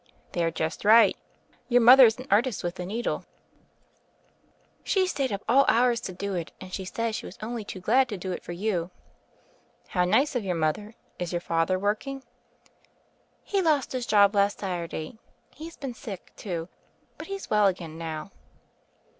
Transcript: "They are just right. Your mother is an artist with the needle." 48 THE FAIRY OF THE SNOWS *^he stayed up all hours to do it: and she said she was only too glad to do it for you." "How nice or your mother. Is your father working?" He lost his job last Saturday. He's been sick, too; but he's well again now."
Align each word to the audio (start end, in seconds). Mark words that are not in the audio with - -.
"They 0.31 0.43
are 0.43 0.49
just 0.49 0.83
right. 0.83 1.15
Your 1.69 1.81
mother 1.83 2.07
is 2.07 2.17
an 2.17 2.25
artist 2.31 2.63
with 2.63 2.73
the 2.73 2.87
needle." 2.87 3.19
48 3.19 3.29
THE 3.29 3.37
FAIRY 3.37 3.73
OF 3.75 4.67
THE 4.67 4.83
SNOWS 4.85 5.05
*^he 5.05 5.09
stayed 5.11 5.31
up 5.31 5.43
all 5.47 5.65
hours 5.67 6.01
to 6.01 6.11
do 6.11 6.33
it: 6.33 6.51
and 6.59 6.73
she 6.73 6.85
said 6.85 7.13
she 7.13 7.27
was 7.27 7.37
only 7.39 7.63
too 7.63 7.79
glad 7.79 8.09
to 8.09 8.17
do 8.17 8.31
it 8.31 8.41
for 8.43 8.51
you." 8.51 8.89
"How 9.89 10.03
nice 10.03 10.35
or 10.35 10.39
your 10.39 10.55
mother. 10.55 10.95
Is 11.19 11.31
your 11.31 11.39
father 11.39 11.77
working?" 11.77 12.23
He 13.43 13.61
lost 13.61 13.91
his 13.91 14.07
job 14.07 14.33
last 14.33 14.61
Saturday. 14.61 15.19
He's 15.53 15.77
been 15.77 15.93
sick, 15.93 16.33
too; 16.35 16.67
but 17.19 17.27
he's 17.27 17.51
well 17.51 17.67
again 17.67 17.95
now." 17.99 18.31